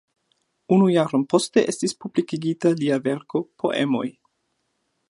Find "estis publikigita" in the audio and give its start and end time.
1.73-2.73